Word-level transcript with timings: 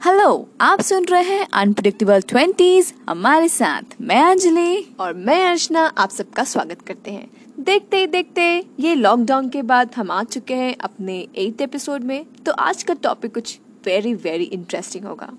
Hello 0.00 0.48
आप 0.60 0.80
सुन 0.80 1.04
रहे 1.04 1.22
हैं 1.22 1.46
अनप्रिडिक्टेबल 1.52 2.20
ट्वेंटीज 2.20 2.92
हमारे 3.08 3.48
साथ। 3.48 3.94
मैं 4.00 4.20
अंजलि 4.22 4.94
और 5.00 5.14
मैं 5.14 5.38
अर्चना 5.46 5.80
आप 5.98 6.10
सबका 6.10 6.44
स्वागत 6.44 6.82
करते 6.82 7.10
हैं। 7.10 7.30
देखते 7.60 7.96
ही 7.96 8.06
देखते 8.06 8.42
ये 8.80 8.94
लॉकडाउन 8.94 9.48
के 9.48 9.62
बाद 9.62 9.94
हम 9.96 10.10
आ 10.10 10.22
चुके 10.24 10.54
हैं 10.54 10.76
अपने 10.80 11.16
एट 11.36 11.60
एपिसोड 11.60 12.04
में 12.04 12.24
तो 12.46 12.52
आज 12.52 12.82
का 12.82 12.94
टॉपिक 12.94 13.34
कुछ 13.34 13.58
वेरी 13.86 14.14
वेरी 14.14 14.44
इंटरेस्टिंग 14.44 15.04
होगा। 15.04 15.32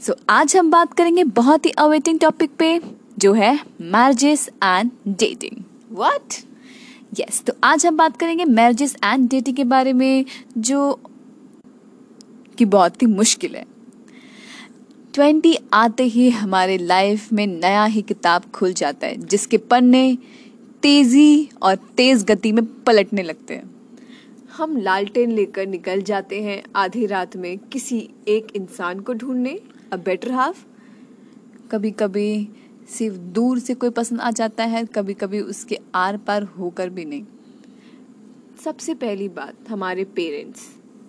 सो 0.00 0.12
so, 0.12 0.18
आज 0.28 0.56
हम 0.56 0.70
बात 0.70 0.92
करेंगे 0.92 1.24
बहुत 1.24 1.66
ही 1.66 1.70
अवेटिंग 1.78 2.18
टॉपिक 2.20 2.50
पे 2.58 2.80
जो 3.18 3.32
है 3.32 3.58
marriages 3.80 4.48
and 4.64 4.90
dating 5.08 5.62
what 5.92 6.34
yes 7.20 7.42
तो 7.46 7.52
आज 7.64 7.86
हम 7.86 7.96
बात 7.96 8.16
करेंगे 8.16 8.44
मैरिजेस 8.44 8.96
एंड 9.04 9.28
डेटिंग 9.28 9.56
के 9.56 9.64
बारे 9.64 9.92
में 9.92 10.24
जो 10.58 10.92
कि 12.58 12.64
बहुत 12.66 13.02
ही 13.02 13.06
मुश्किल 13.06 13.54
है। 13.56 13.64
ट्वेंटी 15.18 15.54
आते 15.72 16.02
ही 16.04 16.28
हमारे 16.30 16.76
लाइफ 16.78 17.32
में 17.32 17.46
नया 17.46 17.84
ही 17.84 18.00
किताब 18.02 18.42
खुल 18.54 18.72
जाता 18.72 19.06
है, 19.06 19.16
जिसके 19.16 19.56
पन्ने 19.56 20.18
तेज़ी 20.82 21.48
और 21.62 21.74
तेज 21.96 22.22
गति 22.24 22.52
में 22.52 22.64
पलटने 22.84 23.22
लगते 23.22 23.54
हैं। 23.54 23.70
हम 24.56 24.76
लालटेन 24.76 25.32
लेकर 25.32 25.66
निकल 25.66 26.02
जाते 26.02 26.40
हैं 26.42 26.62
आधी 26.76 27.06
रात 27.06 27.36
में 27.36 27.58
किसी 27.58 27.98
एक 28.28 28.52
इंसान 28.56 29.00
को 29.00 29.14
ढूँढने। 29.14 29.58
अ 29.92 29.96
बेटर 29.96 30.32
हाफ़ 30.32 30.64
कभी 31.70 31.90
कभी 31.90 32.48
सिर्फ़ 32.88 33.16
दूर 33.16 33.58
से 33.58 33.74
कोई 33.74 33.90
पसंद 33.90 34.20
आ 34.20 34.30
जाता 34.30 34.64
है 34.64 34.84
कभी 34.84 35.14
कभी 35.14 35.40
उसके 35.40 35.78
आर 35.94 36.16
पार 36.16 36.42
होकर 36.58 36.90
भी 36.90 37.04
नहीं। 37.04 37.24
सबसे 38.64 38.94
पहली 38.94 39.28
बात, 39.30 39.70
हमारे 39.70 40.04
पेरेंट्स 40.04 40.68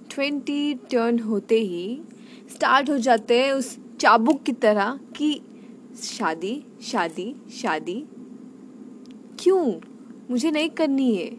ट्वेंटी 0.10 0.74
टर्न 0.92 1.20
होते 1.20 1.60
ही 1.60 2.02
स्टार्ट 2.50 2.90
हो 2.90 2.98
जाते 3.00 3.40
हैं 3.42 3.52
उस 3.52 3.78
चाबुक 4.00 4.44
की 4.44 4.52
तरह 4.52 5.00
कि 5.16 5.42
शादी 6.04 6.64
शादी 6.82 7.36
शादी? 7.54 8.06
क्यों? 9.40 9.74
मुझे 10.32 10.52
नहीं 10.52 10.70
करनी 10.70 11.16
है। 11.16 11.30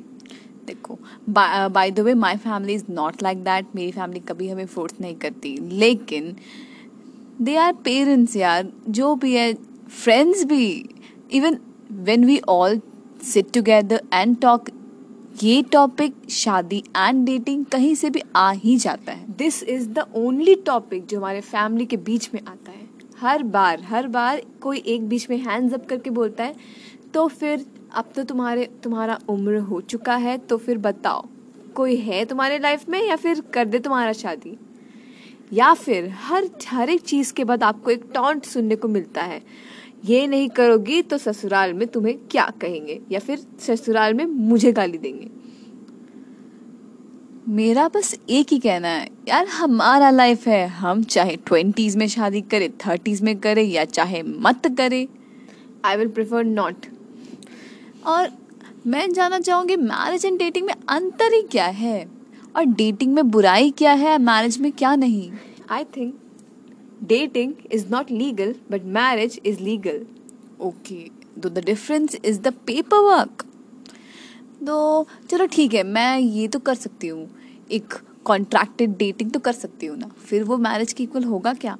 देखो 0.66 0.98
by 1.28 1.90
the 1.90 2.00
way 2.00 2.14
my 2.14 2.36
family 2.36 2.74
is 2.74 2.84
not 2.90 3.22
like 3.22 3.38
that 3.38 3.66
मेरी 3.74 3.92
फैमिली 3.92 4.20
कभी 4.20 4.48
हमें 4.48 4.66
फोर्स 4.66 4.94
नहीं 5.00 5.14
करती। 5.14 5.56
लेकिन 5.56 6.36
दे 7.40 7.56
आर 7.56 7.72
पेरेंट्स 7.72 8.36
यार। 8.36 8.72
जो 8.88 9.14
भी 9.14 9.34
है 9.34 9.52
फ्रेंड्स 9.88 10.44
भी। 10.44 10.88
Even 11.32 11.58
when 11.92 12.24
we 12.24 12.40
all 12.48 12.80
sit 13.22 13.52
together 13.52 14.02
and 14.14 14.40
talk 14.40 14.68
ये 15.42 15.62
टॉपिक 15.62 16.14
शादी 16.30 16.78
एंड 16.78 17.24
डेटिंग 17.26 17.64
कहीं 17.64 17.94
से 17.94 18.10
भी 18.10 18.22
आ 18.36 18.50
ही 18.50 18.76
जाता 18.76 19.12
है। 19.12 19.29
This 19.40 19.62
is 19.64 19.88
the 19.88 20.04
only 20.16 20.54
topic 20.66 21.06
जो 21.06 21.18
हमारे 21.18 21.40
फैमिली 21.40 21.86
के 21.86 21.96
बीच 21.98 22.28
में 22.34 22.40
आता 22.42 22.72
है। 22.72 22.88
हर 23.20 23.42
बार 23.42 23.82
हर 23.82 24.06
बार 24.08 24.42
कोई 24.60 24.78
एक 24.86 25.08
बीच 25.08 25.28
में 25.30 25.36
हैंड्स 25.38 25.74
अप 25.74 25.86
करके 25.86 26.10
बोलता 26.10 26.44
है 26.44 26.54
तो 27.14 27.26
फिर 27.28 27.64
अब 27.92 28.12
तो 28.16 28.24
तुम्हारे, 28.24 28.68
तुम्हारा 28.82 29.18
उम्र 29.28 29.58
हो 29.60 29.80
चुका 29.82 30.16
है 30.16 30.36
तो 30.38 30.56
फिर 30.56 30.78
बताओ, 30.78 31.24
कोई 31.74 31.96
है 31.98 32.24
तुम्हारे 32.24 32.58
लाइफ 32.58 32.88
में 32.88 33.02
या 33.02 33.16
फिर 33.16 33.40
कर 33.54 33.64
दे 33.64 33.78
तुम्हारा 33.78 34.12
शादी? 34.12 34.56
या 35.52 35.72
फिर 35.74 36.08
हर 36.20 36.48
हर 36.68 36.90
एक 36.90 37.00
चीज़ 37.02 37.32
के 37.32 37.44
बाद 37.44 37.62
आपको 37.62 37.90
एक 37.90 38.04
टॉन्ट 38.14 38.44
सुनने 38.44 38.76
को 38.76 38.88
मिलता 38.88 39.22
है, 39.22 39.42
ये 40.04 40.26
नहीं 40.26 40.48
करोगी 40.50 41.02
तो 41.02 41.18
ससुराल 41.18 41.74
में 41.74 41.86
तुम्हें 41.88 42.16
क्या 42.30 42.48
कहेंगे? 42.60 43.00
या 43.10 43.20
फिर, 43.20 43.46
ससुराल 43.60 44.14
में 44.14 44.24
मुझे 44.26 44.72
गाली 44.72 44.98
देंगे। 44.98 45.28
मेरा 47.50 47.86
बस 47.88 48.14
एक 48.30 48.52
ही 48.52 48.58
कहना 48.58 48.88
है 48.88 49.08
यार 49.28 49.46
हमारा 49.46 50.10
लाइफ 50.10 50.46
है 50.48 50.66
हम 50.68 51.02
चाहे 51.04 51.36
ट्वेंटीज 51.36 51.96
में 51.96 52.06
शादी 52.08 52.40
करें 52.40 52.70
थर्टीज 52.86 53.22
में 53.22 53.38
करें 53.38 53.62
या 53.62 53.84
चाहे 53.84 54.22
मत 54.22 54.68
करें। 54.78 55.06
आई 55.84 55.96
विल 55.96 56.08
प्रेफर 56.08 56.44
नॉट 56.44 56.86
और 58.06 58.28
मैं 58.86 59.12
जानना 59.12 59.40
चाहूँगी 59.40 59.76
मैरिज 59.76 60.26
एंड 60.26 60.38
डेटिंग 60.38 60.66
में 60.66 60.74
अंतर 60.88 61.34
ही 61.34 61.42
क्या 61.42 61.66
है? 61.66 62.06
और 62.56 62.64
डेटिंग 62.64 63.14
में 63.14 63.30
बुराई 63.30 63.70
क्या 63.70 63.92
है 63.92 64.16
मैरिज 64.18 64.58
में 64.58 64.70
क्या 64.72 64.94
नहीं? 64.96 65.30
I 65.70 65.84
think 65.96 66.14
dating 67.02 67.52
is 67.72 67.88
not 67.90 68.10
legal 68.10 68.54
but 68.70 68.84
marriage 68.84 69.40
is 69.46 69.62
legal 69.62 70.06
okay 70.60 71.04
तो 71.42 71.48
the 71.48 71.64
difference 71.64 72.16
is 72.24 72.40
the 72.40 72.54
paper 72.66 72.98
work 73.04 73.44
तो 74.60 75.06
चलो 75.30 75.46
ठीक 75.46 75.74
है 75.74 75.82
मैं 75.82 76.18
ये 76.18 76.46
तो 76.48 76.58
कर 76.58 76.74
सकती 76.74 77.08
हूँ। 77.08 77.28
एक 77.70 77.94
कॉन्ट्रैक्टेड 78.24 78.96
डेटिंग 78.96 79.30
तो 79.30 79.40
कर 79.40 79.52
सकती 79.52 79.86
हूँ 79.86 79.96
ना। 79.98 80.08
फिर 80.20 80.44
वो 80.44 80.56
मैरिज 80.58 80.92
की 80.92 81.04
इक्वल 81.04 81.24
होगा 81.24 81.52
क्या? 81.54 81.76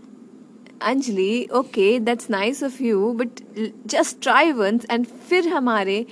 Anjali 0.83 1.47
okay 1.55 1.99
that's 2.01 2.31
nice 2.31 2.63
of 2.65 2.83
you 2.83 3.13
but 3.13 3.41
just 3.87 4.21
try 4.23 4.53
once 4.53 4.87
and 4.91 5.07
फिर 5.29 5.49
हमारे 5.49 6.05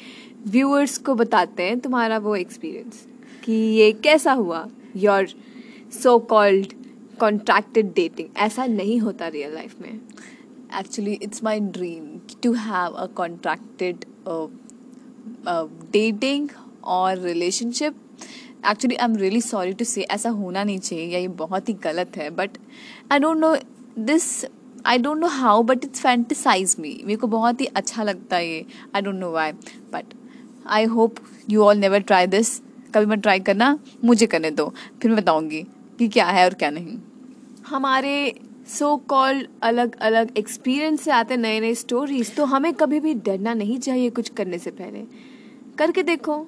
व्यूअर्स 0.47 0.99
को 0.99 1.15
बताते 1.15 1.63
हैं 1.63 1.79
तुम्हारा 1.81 2.19
वो 2.19 2.35
एक्सपीरियंस 2.37 3.07
कि 3.45 3.53
ये 3.53 3.91
कैसा 4.05 4.33
हुआ 4.33 4.67
your 4.97 5.29
so 6.03 6.19
called 6.31 6.73
contracted 7.21 7.93
dating 7.95 8.29
ऐसा 8.39 8.67
नहीं 8.67 8.99
होता 9.01 9.29
रियल 9.29 9.55
लाइफ 9.55 9.81
में। 9.81 10.01
Actually 10.81 11.13
it's 11.13 11.43
my 11.45 11.61
dream 11.61 12.07
to 12.43 12.53
have 12.53 12.93
a 12.93 13.07
contracted 13.17 14.05
dating 15.93 16.49
और 16.85 17.19
relationship 17.19 17.97
actually 18.71 18.97
I 18.97 19.05
am 19.05 19.17
really 19.17 19.41
sorry 19.41 19.73
to 19.73 19.85
say 19.85 20.03
ऐसा 20.03 20.31
होना 20.31 20.65
नहीं 20.65 20.79
चाहिए, 20.79 21.07
या 21.07 21.19
ये 21.19 21.29
बहुत 21.29 21.69
ही 21.69 21.75
गलत 21.85 22.17
है 22.17 22.29
but 22.31 22.59
I 23.13 23.19
don't 23.19 23.39
know 23.39 23.55
this 23.99 24.45
I 24.87 24.99
don't 24.99 25.19
know 25.19 25.27
how 25.29 25.63
but 25.63 25.85
it's 25.85 26.01
fantasize 26.01 26.75
me 26.79 27.01
मेरे 27.05 27.17
को 27.17 27.27
बहुत 27.27 27.61
ही 27.61 27.67
अच्छा 27.67 28.03
लगता 28.03 28.37
है 28.37 28.49
ये. 28.49 28.65
I 28.95 29.03
don't 29.03 29.17
know 29.17 29.31
why 29.33 29.53
but 29.93 30.15
I 30.67 30.85
hope 30.87 31.15
you 31.51 31.63
all 31.63 31.79
never 31.79 32.01
try 32.03 32.27
this 32.27 32.59
कभी 32.95 33.07
मैं 33.07 33.21
ट्राई 33.21 33.41
करना, 33.41 33.79
मुझे 34.05 34.27
करने 34.27 34.51
दो, 34.51 34.73
फिर 35.03 35.11
मैं 35.11 35.21
बताऊँगी 35.21 35.63
कि 35.99 36.09
क्या 36.09 36.27
है 36.27 36.45
और 36.45 36.55
क्या 36.55 36.71
नहीं. 36.71 36.99
हमारे 37.67 38.35
सो 38.69 38.97
कॉल्ड 39.09 39.47
अलग 39.63 39.97
अलग 39.99 40.37
एक्सपीरियंस 40.39 41.01
से 41.01 41.11
आते 41.11 41.37
नए 41.37 41.61
नए 41.61 41.75
स्टोरीज 41.75 42.35
तो 42.37 42.45
हमें 42.45 42.73
कभी 42.75 43.01
भी 43.01 43.15
डरना 43.17 43.55
नहीं 43.55 43.79
चाहिए 43.79 44.11
कुछ 44.11 44.29
करने 44.31 44.59
से 44.59 44.71
पहले. 44.73 45.05
करके 45.79 46.03
देखो। 46.03 46.45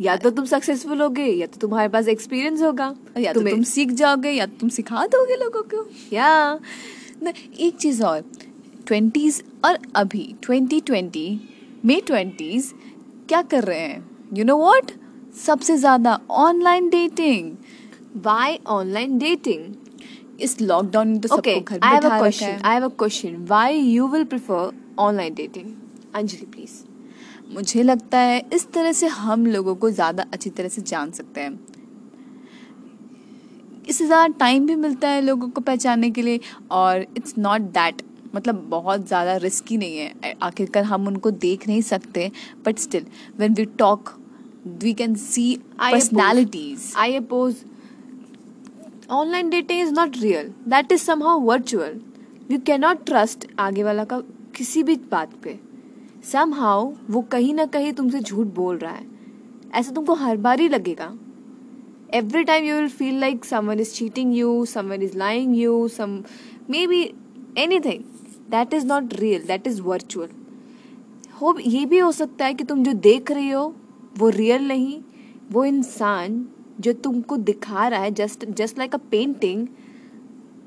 या 0.00 0.16
तो 0.16 0.30
तुम 0.30 0.44
सक्सेसफुल 0.44 1.00
होगे 1.00 1.24
या 1.24 1.46
तो 1.46 1.58
तुम्हारे 1.60 1.88
पास 1.88 2.08
एक्सपीरियंस 2.08 2.62
होगा। 2.62 2.94
या 3.18 3.32
तो 3.32 3.40
तुम 3.42 3.62
सीख 3.64 3.90
जाओगे 3.92 4.30
या 4.30 4.46
तो 4.46 4.52
तुम 4.60 4.68
सिखा 4.70 5.06
दोगे 5.06 5.36
लोगों 5.36 5.62
को। 5.64 5.86
या। 6.12 6.58
ना 7.22 7.32
एक 7.58 7.76
चीज़ 7.76 8.02
और 8.04 8.24
ट्वेंटीज 8.86 9.42
और 9.64 9.78
अभी 9.96 10.34
ट्वेंटी 10.42 10.80
ट्वेंटी 10.80 11.28
मे 11.84 12.00
ट्वेंटीज 12.00 12.72
क्या 13.28 13.42
कर 13.42 13.64
रहे 13.64 13.80
हैं? 13.80 14.06
यू 14.32 14.44
नो 14.44 14.56
वॉट 14.56 14.90
सबसे 15.34 15.76
ज़्यादा 15.76 16.18
online 16.38 16.88
dating 16.90 17.56
why 18.24 18.58
online 18.68 19.18
dating 19.18 19.74
इस 20.40 20.60
लॉकडाउन 20.60 21.08
में 21.08 21.20
तो 21.20 21.28
सबको 21.28 21.50
okay, 21.50 21.62
घर 21.62 21.78
बैठा 21.80 22.16
रखा 22.16 22.46
है। 22.46 22.58
I 22.58 22.74
have 22.74 22.84
a 22.84 22.88
question 22.98 23.36
why 23.46 23.78
you 23.78 24.06
will 24.08 24.24
prefer 24.26 24.72
online 24.98 25.34
dating 25.34 25.74
Anjali 26.14 26.46
please 26.46 26.72
मुझे 27.50 27.82
लगता 27.82 28.18
है 28.18 28.42
इस 28.54 28.70
तरह 28.72 28.92
से 28.92 29.06
हम 29.08 29.46
लोगों 29.46 29.74
को 29.76 29.90
ज़्यादा 29.90 30.24
अच्छी 30.32 30.50
तरह 30.50 30.68
से 30.68 30.82
जान 30.82 31.10
सकते 31.10 31.40
हैं। 31.40 31.58
इससे 33.88 34.06
ज़्यादा 34.06 34.26
टाइम 34.38 34.66
भी 34.66 34.74
मिलता 34.76 35.08
है 35.08 35.20
लोगों 35.20 35.48
को 35.48 35.60
पहचानने 35.60 36.10
के 36.10 36.22
लिए 36.22 36.40
और 36.70 37.06
इट्स 37.16 37.34
नॉट 37.38 37.60
दैट 37.72 38.02
मतलब 38.34 38.54
बहुत 38.70 39.06
ज़्यादा 39.06 39.36
रिस्की 39.36 39.76
नहीं 39.76 39.96
है। 39.98 40.34
आखिरकार 40.42 40.84
हम 40.84 41.06
उनको 41.06 41.30
देख 41.30 41.66
नहीं 41.68 41.80
सकते 41.82 42.30
but 42.66 42.78
still 42.78 43.06
when 43.38 43.54
we 43.54 43.64
talk 43.78 44.12
we 44.82 44.92
can 44.94 45.14
see 45.16 45.54
personalities 45.80 46.92
I 46.96 47.16
oppose 47.16 47.64
online 49.10 49.50
dating 49.50 49.80
is 49.80 49.92
not 49.94 50.16
real 50.18 50.52
that 50.68 50.92
is 50.92 51.02
somehow 51.02 51.40
virtual 51.40 52.00
you 52.50 52.58
cannot 52.66 53.04
trust 53.06 53.46
आगे 53.60 53.82
वाला 53.82 54.04
का 54.04 54.20
किसी 54.56 54.82
भी 54.82 54.96
बात 55.10 55.34
पे। 55.42 55.58
सम 56.24 56.52
हाउ 56.54 56.92
वो 57.10 57.20
कहीं 57.22 57.54
ना 57.54 57.64
कहीं 57.66 57.92
तुमसे 57.92 58.20
झूठ 58.20 58.46
बोल 58.46 58.76
रहा 58.78 58.92
है। 58.92 59.06
ऐसा 59.74 59.92
तुमको 59.92 60.14
हर 60.14 60.36
बार 60.36 60.60
ही 60.60 60.68
लगेगा। 60.68 61.12
Every 62.14 62.42
time 62.44 62.64
you 62.64 62.74
will 62.76 62.88
feel 62.88 63.18
like 63.20 63.44
someone 63.44 63.80
is 63.80 63.92
cheating 63.94 64.36
you 64.36 64.64
someone 64.64 65.02
is 65.02 65.16
lying 65.18 65.56
you 65.56 65.86
some 65.88 66.22
may 66.70 66.86
be 66.86 67.02
anything 67.80 68.02
that 68.50 68.74
is 68.74 68.86
not 68.86 69.14
real 69.14 69.42
that 69.42 69.66
is 69.66 69.80
virtual 69.82 70.28
हो 71.40 71.54
ये 71.60 71.84
भी 71.86 71.98
हो 71.98 72.10
सकता 72.12 72.44
है 72.44 72.54
कि 72.54 72.64
तुम 72.64 72.82
जो 72.84 72.92
देख 72.92 73.30
रही 73.30 73.50
हो, 73.50 73.74
वो 74.18 74.28
रियल 74.28 74.68
नहीं, 74.68 75.00
वो 75.52 75.64
इंसान 75.64 76.44
जो 76.80 76.92
तुमको 76.92 77.36
दिखा 77.36 77.88
रहा 77.88 78.00
है 78.00 78.10
just 78.10 78.44
just 78.52 78.78
like 78.78 78.94
a 78.94 78.98
painting 79.10 79.66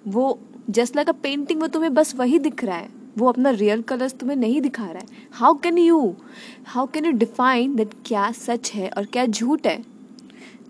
वो 0.08 0.40
जस्ट 0.70 0.96
लाइक 0.96 1.10
अ 1.10 1.14
पेंटिंग 1.24 1.62
वो 1.62 1.68
तुम्हें 1.68 1.94
बस 1.94 2.16
वही 2.16 2.40
दिख 2.40 2.64
रहा 2.64 2.78
है। 2.78 3.03
वो 3.18 3.28
अपना 3.30 3.50
रियल 3.52 3.82
कलर्स 3.82 4.14
तुम्हें 4.20 4.36
नहीं 4.38 4.62
दिखा 4.62 4.86
रहा 4.86 5.00
है। 5.00 5.28
How 5.34 5.54
can 5.64 5.78
you 5.78 6.16
how 6.68 6.88
can 6.94 7.06
you 7.06 7.12
define 7.14 7.76
that 7.76 7.94
क्या 8.06 8.32
सच 8.32 8.72
है 8.74 8.90
और 8.90 9.06
क्या 9.06 9.26
झूठ 9.26 9.68
है? 9.68 9.78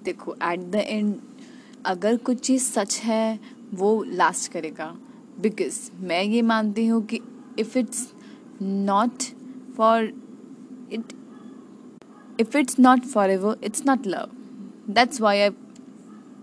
देखो 0.04 0.36
एट 0.44 0.60
द 0.72 0.76
एंड 0.78 1.16
अगर 1.86 2.18
कुछ 2.18 2.40
चीज़ 2.40 2.64
सच 2.64 3.00
है, 3.04 3.40
वो 3.74 4.04
लास्ट 4.04 4.52
करेगा। 4.52 4.94
बिकॉज़ 5.42 5.80
मैं 6.02 6.24
ये 6.24 6.42
मानती 6.44 6.86
हूँ 6.88 7.02
कि 7.06 7.20
if 7.60 7.78
it's 7.78 8.08
not 8.62 9.24
for 9.78 10.12
it 10.94 11.14
if 12.40 12.58
it's 12.58 12.80
not 12.80 13.06
forever 13.30 13.60
it's 13.64 13.86
not 13.86 14.08
love 14.08 14.30
that's 14.90 15.22
why 15.22 15.40
I 15.40 15.50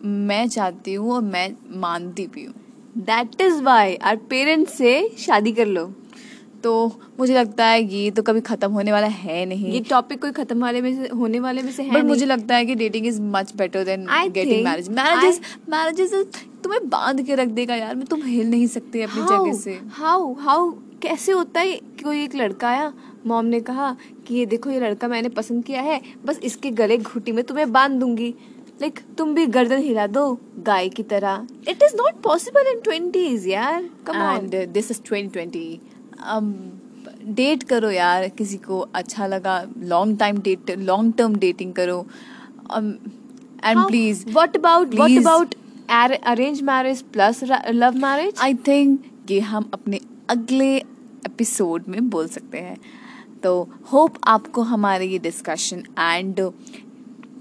मैं 0.05 0.47
चाहती 0.49 0.95
हूँ 0.95 1.13
और 1.13 1.23
मैं 1.23 1.51
मानती 1.81 2.27
भी 2.27 2.45
हूँ। 2.45 2.55
That 3.03 3.41
is 3.41 3.63
why 3.63 3.95
our 3.97 4.17
parents 4.31 4.75
से 4.75 4.93
शादी 5.19 5.53
कर 5.53 5.67
लो। 5.69 5.91
तो 6.65 6.71
मुझे 7.19 7.35
लगता 7.35 7.67
है 7.67 7.83
ये 7.85 8.11
तो 8.11 8.23
कभी 8.23 8.41
खत्म 8.43 8.71
होने 8.73 8.93
वाला 8.93 9.07
है 9.07 9.45
नहीं। 9.47 9.73
ये 9.73 9.81
टॉपिक 9.81 10.21
कोई 10.21 10.33
खत्म 10.33 10.61
वाले 10.63 10.81
में 10.83 10.95
से 10.97 11.09
होने 11.11 11.41
वाले 11.41 11.63
में 11.63 11.71
से 11.73 11.83
है 11.83 12.03
मुझे 12.07 12.27
लगता 12.27 12.57
है 12.57 12.67
कि 12.67 12.75
dating 12.75 13.07
is 13.07 13.21
much 13.23 13.55
better 13.57 13.85
than 13.85 14.07
getting 14.29 14.65
marriage 14.65 14.89
marriage 14.91 15.41
marriage 15.71 16.13
तुम्हें 16.65 16.89
बाँध 16.89 17.23
के 17.27 17.35
रख 17.35 17.49
देगा 17.49 17.75
यार। 17.75 17.95
मैं 17.95 18.07
तुम 18.07 18.23
हिल 18.23 18.51
नहीं 18.51 18.67
सकते 18.67 19.03
अपनी 19.03 19.23
जगह 19.23 19.53
से। 19.59 19.79
हाउ 19.93 20.33
हाउ 20.41 20.71
कैसे 21.03 21.33
होता 21.33 21.61
है 21.61 21.73
कि 21.73 22.03
कोई 22.05 22.23
एक 22.25 22.35
लड़का 22.35 22.69
आया 22.69 22.93
मॉम 23.27 23.45
ने 23.45 23.61
कहा 23.61 23.97
कि 24.27 24.35
ये 24.35 24.45
देखो 24.47 24.71
ये 24.71 24.81
लड़का 24.81 25.09
मैंने 25.09 25.29
पसंद 25.31 25.65
किया 25.65 25.81
है 25.83 26.01
बस 26.27 26.41
इसके 26.45 26.71
गले 26.73 26.99
घुटी 26.99 27.33
में 27.33 27.43
तुम्हें 27.45 27.73
बाँध 27.73 27.99
दूँगी। 28.01 28.35
लाइक 28.81 28.95
like, 28.95 29.17
तुम 29.19 29.35
भी 29.35 29.47
गर्दन 29.49 29.83
हिला 29.83 30.07
दो 30.09 30.39
गाय 30.67 30.89
की 30.89 31.03
तरह। 31.05 31.47
It 31.69 31.83
is 31.83 31.95
not 31.97 32.21
possible 32.23 32.71
in 32.73 32.81
twenties 32.81 33.47
यार। 33.49 33.89
Come 34.07 34.17
on 34.19 34.37
and 34.37 34.55
this 34.73 34.91
is 34.91 35.01
2020 35.05 35.81
date 37.35 37.63
करो 37.63 37.91
यार 37.91 38.29
किसी 38.29 38.57
को 38.59 38.79
अच्छा 38.95 39.27
लगा। 39.27 39.63
Long 39.79 40.19
time 40.19 40.39
date 40.43 40.71
long 40.79 41.15
term 41.19 41.35
dating 41.39 41.73
करो। 41.75 42.07
And 42.73 43.79
please 43.79 44.25
what 44.29 44.57
about 44.57 44.95
what 44.95 45.19
about 45.19 45.55
arrange 45.91 46.63
marriage 46.63 47.03
plus 47.13 47.43
love 47.45 47.97
marriage 47.99 48.35
I 48.43 48.55
think 48.67 49.05
ये 49.31 49.41
हम 49.41 49.71
अपने 49.75 50.01
अगले 50.31 50.77
एपिसोड 50.77 51.85
में 51.89 52.09
बोल 52.11 52.29
सकते 52.29 52.59
हैं। 52.59 52.77
तो 53.43 53.69
होप 53.93 54.19
आपको 54.29 54.63
हमारे 54.63 55.07
ये 55.07 55.19
discussion 55.19 55.83
and 55.99 56.41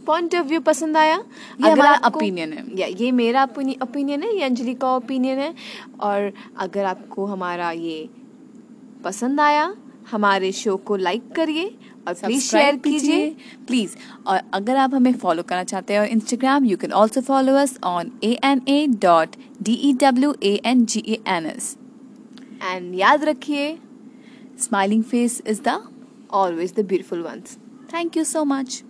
point 0.09 0.35
of 0.35 0.47
view 0.47 0.59
पसंद 0.61 0.97
आया? 0.97 1.15
ये 1.61 1.69
हमारा 1.71 1.99
ओपिनियन 2.07 2.53
है। 2.53 2.63
या 2.79 2.87
ये 2.99 3.11
मेरा 3.13 3.43
ओपिनियन 3.83 4.23
है 4.23 4.35
ये 4.35 4.43
अंजलि 4.43 4.73
का 4.75 4.95
ओपिनियन 4.95 5.39
है। 5.39 5.53
और 6.01 6.31
अगर 6.59 6.85
आपको 6.85 7.25
हमारा 7.25 7.71
ये 7.71 8.09
पसंद 9.03 9.41
आया 9.41 9.73
हमारे 10.11 10.51
शो 10.51 10.75
को 10.87 10.95
लाइक 10.97 11.31
करिए 11.35 11.65
और 12.07 12.13
प्लीज़ 12.15 12.43
शेयर 12.43 12.75
कीजिए। 12.77 13.29
प्लीज़ 13.67 13.95
और 14.27 14.41
अगर 14.53 14.75
आप 14.75 14.93
हमें 14.95 15.13
फॉलो 15.13 15.43
करना 15.43 15.63
चाहते 15.63 15.93
हैं 15.93 15.99
और 15.99 16.07
Instagram 16.07 16.65
you 16.65 16.77
can 16.77 16.91
also 16.91 17.21
follow 17.21 17.55
us 17.55 17.77
on 17.83 18.11
A 18.23 18.31
N 18.43 18.61
A 18.67 18.85
dot 19.01 19.35
D 19.61 19.73
E 19.73 19.93
W 20.01 20.33
A 20.43 20.53
N 20.65 20.85
G 20.85 21.03
A 21.07 21.21
N 21.27 21.45
S 21.45 21.75
and 22.63 22.93
याद 22.95 23.23
रखिए 23.25 23.77
smiling 24.59 25.03
face 25.03 25.41
is 25.47 25.61
the 25.61 25.79
always 26.33 26.73
the 26.73 26.85
beautiful 26.85 27.21
once 27.21 27.57
thank 27.93 28.17
you 28.17 28.23
so 28.23 28.43
much 28.45 28.83